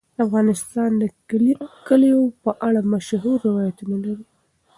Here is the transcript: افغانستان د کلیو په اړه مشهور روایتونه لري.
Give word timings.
افغانستان 0.25 0.91
د 1.01 1.03
کلیو 1.87 2.21
په 2.43 2.51
اړه 2.67 2.81
مشهور 2.93 3.37
روایتونه 3.47 3.95
لري. 4.05 4.25